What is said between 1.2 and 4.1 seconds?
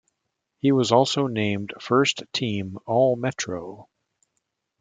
named First Team All-Metro.